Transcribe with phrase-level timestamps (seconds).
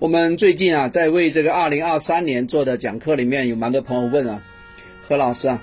[0.00, 4.40] 我们最近啊，在为这个二零二三年做的讲课里面，有蛮多朋友问啊，
[5.06, 5.62] 何老师啊，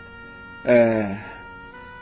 [0.61, 1.17] 呃，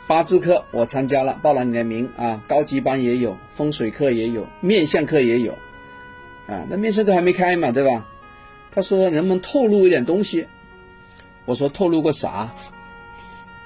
[0.06, 5.52] 八字课我参加了，报了你的名啊，高级班也有，风水课也有，面相课也有，
[6.46, 8.06] 啊，那面相课还没开嘛，对吧？
[8.70, 10.46] 他说能不能透露一点东西？
[11.46, 12.52] 我说透露个啥？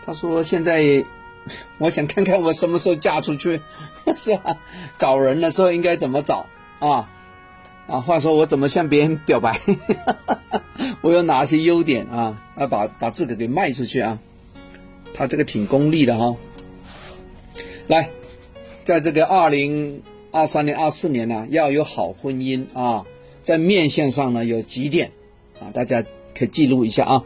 [0.06, 1.04] 他说现在
[1.78, 3.60] 我想看看我什么时候嫁出去，
[4.14, 4.56] 是吧？
[4.96, 6.46] 找人的时候应该怎么找
[6.78, 7.10] 啊？
[7.90, 9.60] 啊，话说我怎么向别人表白？
[11.02, 12.40] 我有哪些优点啊？
[12.56, 14.16] 要把把自己给卖出去啊？
[15.12, 16.36] 他这个挺功利的哈。
[17.88, 18.08] 来，
[18.84, 20.00] 在这个二零
[20.30, 23.04] 二三年、二四年呢，要有好婚姻啊，
[23.42, 25.10] 在面相上呢有几点
[25.58, 26.00] 啊，大家
[26.38, 27.24] 可以记录一下啊。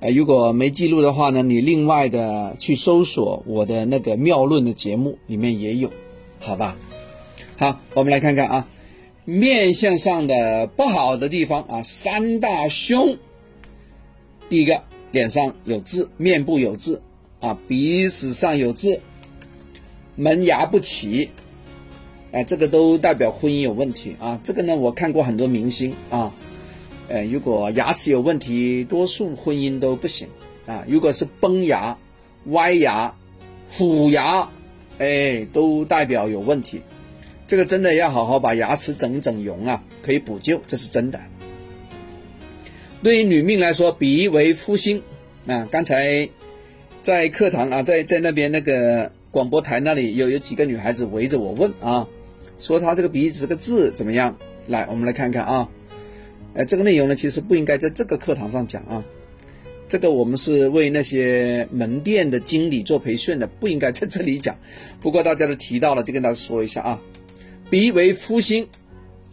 [0.00, 5.90] 呃，如果没记录的话呢，你另外的去搜索我的那个妙论的节目里面也有，
[6.40, 6.74] 好吧？
[7.58, 8.66] 好，我们来看看啊。
[9.28, 13.18] 面相上的不好的地方啊，三大凶。
[14.48, 17.02] 第一个，脸上有痣，面部有痣
[17.40, 19.00] 啊，鼻子上有痣，
[20.14, 21.28] 门牙不齐，
[22.30, 24.38] 哎，这个都代表婚姻有问题啊。
[24.44, 26.32] 这个呢，我看过很多明星啊，
[27.08, 30.28] 哎，如果牙齿有问题，多数婚姻都不行
[30.66, 30.84] 啊。
[30.86, 31.98] 如果是崩牙、
[32.50, 33.12] 歪牙、
[33.72, 34.48] 虎牙，
[34.98, 36.80] 哎，都代表有问题。
[37.46, 41.20] 这个真的要好好把牙齿整整容啊，可以补救，这是真的。
[43.02, 45.00] 对于女命来说，鼻为夫星
[45.46, 45.68] 啊。
[45.70, 46.28] 刚才
[47.02, 52.08] 在课堂啊，在在那边那个广播台那里，有有几个女孩子围着我问啊，
[52.58, 54.36] 说她这个鼻子这个痣怎么样？
[54.66, 55.68] 来，我们来看看啊。
[56.54, 59.04] 呃，这个内容呢，其实不应该在这个课堂上讲啊。
[59.86, 64.56] 这个我们是为那些门店的经理做培训的，不应该在这里讲。
[65.00, 67.00] 不过大家都提到了，就跟大家说一下啊。
[67.68, 68.68] 鼻为夫星，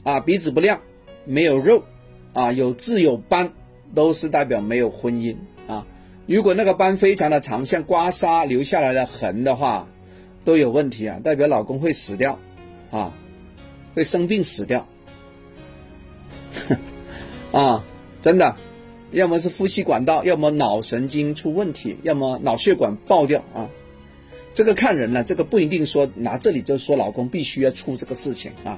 [0.03, 0.81] 啊，鼻子不亮，
[1.23, 1.83] 没有肉，
[2.33, 3.53] 啊，有痣有斑，
[3.93, 5.35] 都是代表没有婚姻
[5.67, 5.85] 啊。
[6.25, 9.87] 如果那个斑非常的长，像刮痧留下来的痕的话，
[10.43, 12.39] 都有问题啊，代表老公会死掉，
[12.89, 13.13] 啊，
[13.93, 14.87] 会生病死掉，
[17.53, 17.85] 啊，
[18.19, 18.55] 真的，
[19.11, 23.69] 要么是呼吸管道，要么脑神经出问题，要么脑血管爆掉啊。
[24.53, 28.77] 这个看人了，这个不一定说拿这里就说老公必须要出这个事情啊，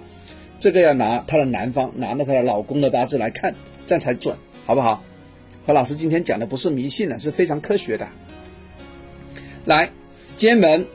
[0.58, 3.54] 这个要拿他的男方拿那个老公的八字来看，
[3.86, 5.04] 这样才准，好不好？
[5.66, 8.08] 何老师今天讲的不是迷信的，是非常科学的。
[9.66, 9.92] 来，
[10.38, 10.86] 肩门，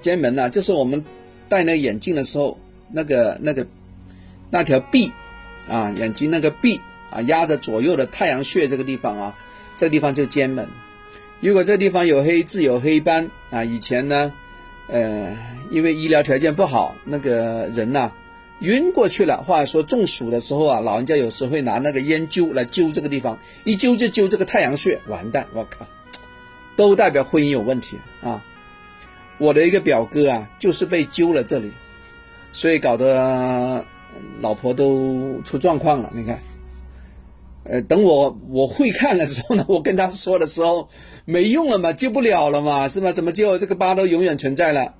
[0.00, 1.04] 肩门呢，就是我们
[1.48, 2.58] 戴那眼镜的时候，
[2.90, 3.66] 那个那个
[4.50, 5.12] 那条臂
[5.68, 6.80] 啊，眼睛那个臂
[7.10, 9.38] 啊，压着左右的太阳穴这个地方啊，
[9.76, 10.66] 这个地方就肩门。
[11.42, 14.32] 如果这地方有黑痣有黑斑啊，以前呢，
[14.86, 15.36] 呃，
[15.70, 18.12] 因为医疗条件不好，那个人呐
[18.60, 25.84] 晕过去了，或者说中暑的时候啊，老人家有时会拿那个烟灸来灸这个地方，一灸就灸这个太阳穴，完蛋，我靠，
[26.76, 28.40] 都代表婚姻有问题啊！
[29.38, 31.72] 我的一个表哥啊，就是被灸了这里，
[32.52, 33.84] 所以搞得
[34.40, 36.38] 老婆都出状况了，你看。
[37.64, 40.88] 呃，等我我会看的时候呢，我跟他说的时候
[41.24, 43.12] 没用了嘛，救不了了嘛，是吧？
[43.12, 43.56] 怎么救？
[43.58, 44.94] 这个疤都永远存在了。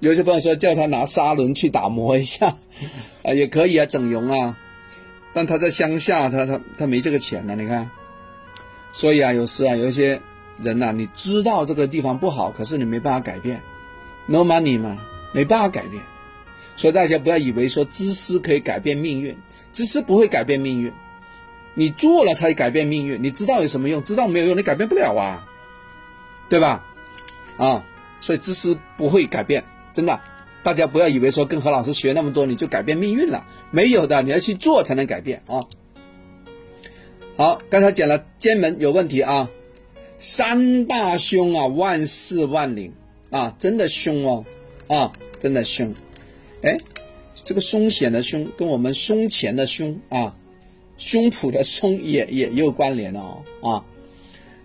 [0.00, 2.56] 有些朋友说叫他拿砂轮去打磨一下，
[3.22, 4.58] 啊，也可以啊，整容啊。
[5.34, 7.90] 但他在乡下，他他他没这个钱呢，你看。
[8.92, 10.20] 所以啊，有时啊，有一些
[10.58, 13.60] 人呐，你知道这个地方不好，可是你没办法改变
[14.26, 14.98] ，no money 嘛，
[15.32, 16.02] 没办法改变。
[16.76, 19.36] 所以大家不要以为说知识可以改变命运，
[19.72, 20.92] 知识不会改变命运。
[21.74, 24.02] 你做了才改变命运，你知道有什么用？
[24.02, 25.44] 知道没有用，你改变不了啊，
[26.48, 26.86] 对吧？
[27.56, 27.84] 啊，
[28.20, 29.62] 所以知识不会改变，
[29.92, 30.20] 真的，
[30.62, 35.60] 大家不要以为说跟何老师学那么多你就改变命运了，没有的，你要去做才能改变啊。
[37.36, 39.48] 好，刚才讲了肩门有问题啊，
[40.16, 42.92] 三大凶啊，万事万灵
[43.30, 44.44] 啊，真的凶哦，
[44.86, 45.92] 啊，真的凶，
[46.62, 46.76] 哎，
[47.34, 50.34] 这个凶险的凶跟我们胸前的凶啊。
[50.96, 53.84] 胸脯的胸也也有关联哦啊，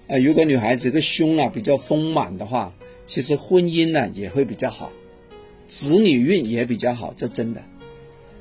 [0.08, 2.72] 呃，如果女孩子个胸啊比较丰满的话，
[3.06, 4.92] 其实婚姻呢也会比较好，
[5.68, 7.62] 子女运也比较好，这真的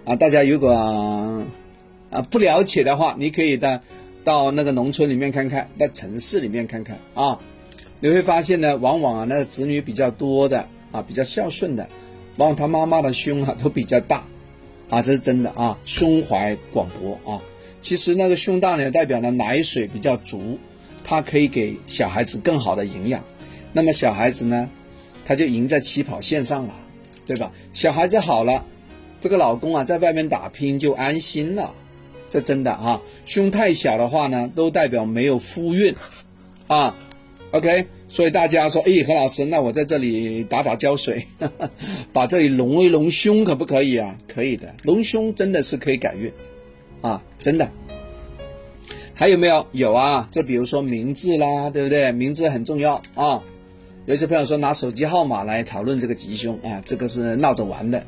[0.04, 0.14] 啊。
[0.14, 3.80] 大家如果啊不了解的话，你可以到
[4.22, 7.38] 到那个农村里面看看，到城市里面看看啊，
[8.00, 11.88] 你会发现呢，往往啊那个子女比较多的啊，比较孝顺的，
[12.36, 14.26] 往往他妈妈的胸啊都比较大
[14.90, 17.40] 啊，这是真的啊，胸怀广博啊。
[17.80, 20.58] 其实那个胸大呢，代表呢奶水比较足，
[21.04, 23.24] 它可以给小孩子更好的营养。
[23.72, 24.68] 那么小孩子呢，
[25.24, 26.74] 他就赢在起跑线上了，
[27.26, 27.52] 对吧？
[27.72, 28.64] 小孩子好了，
[29.20, 31.72] 这个老公啊，在外面打拼就安心了，
[32.30, 33.00] 这真的哈。
[33.24, 35.94] 胸太小的话呢，都代表没有夫运
[36.66, 36.96] 啊。
[37.50, 41.26] OK，所以大家说，哎，何老师，那我在这里打打胶水，
[42.12, 44.16] 把这里隆一隆胸，可不可以啊？
[44.26, 46.30] 可以的，隆胸真的是可以改运
[47.00, 47.68] 啊，真的。
[49.14, 49.66] 还有没有？
[49.72, 52.12] 有啊，就比如说名字啦，对不对？
[52.12, 53.42] 名字很重要啊。
[54.06, 58.02] 有些朋友说拿手机号码来讨论这个吉凶啊，这个是闹着玩的。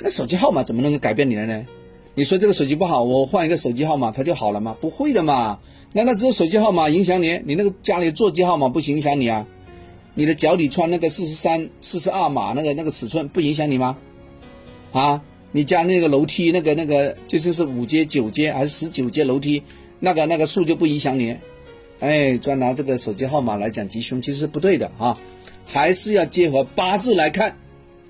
[0.00, 1.66] 那手机号码怎么能够改变你的呢？
[2.14, 4.76] 你说这个手机不好，我换一个手机号码，它就好了吗？
[4.80, 5.58] 不会的嘛。
[5.92, 7.40] 难道只有手机号码影响你？
[7.44, 9.46] 你那个家里座机号码不影响你啊？
[10.14, 13.98] 你的脚底穿那个四十三、四十二码那个那个尺寸不影响你吗？
[14.92, 15.22] 啊，
[15.56, 19.62] 你家那个楼梯那个那个就是是五阶、九阶还是十九阶楼梯，
[20.00, 21.34] 那个那个数就不影响你？
[21.98, 25.16] 哎，专拿这个手机号码来讲吉凶，其实是不对的啊，
[25.64, 27.56] 还是要结合八字来看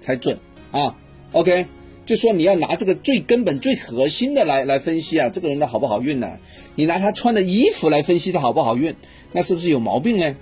[0.00, 0.40] 才准
[0.72, 0.96] 啊。
[1.30, 1.66] OK。
[2.04, 6.38] 就说你要拿这个最根本、最核心的来来分析啊，这个人的好不好运呢？
[6.76, 8.94] 你拿他穿的衣服来分析他好不好运，
[9.32, 10.36] 那是不是有毛病呢？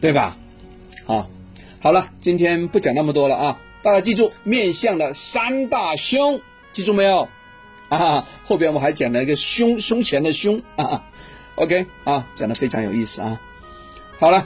[0.00, 0.38] 对吧？
[1.06, 1.28] 啊，
[1.80, 6.40] 好了，今天不讲那么多了啊，大家记住面相的三大凶，
[6.72, 7.28] 记住没有？
[7.88, 11.04] 啊，后边我还讲了一个胸胸前的胸啊
[11.56, 13.40] ，OK 啊，讲的非常有意思啊。
[14.18, 14.44] 好了，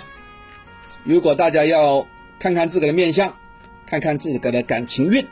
[1.05, 2.07] 如果大家要
[2.39, 3.37] 看看自个的面相，
[3.87, 5.25] 看看自个的感情运。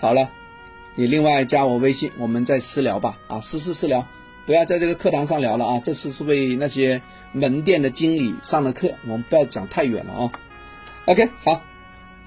[0.00, 0.30] 好了，
[0.96, 3.16] 你另外加我微信，我们再私聊吧。
[3.28, 4.04] 啊，私私私聊，
[4.46, 5.80] 不要在这个课堂上聊了啊。
[5.84, 7.00] 这次是为那些
[7.32, 10.32] 门店的经理上的课，我们不要讲太远了啊。
[11.04, 11.62] OK，好，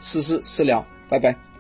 [0.02, 1.51] 私私私聊，拜拜。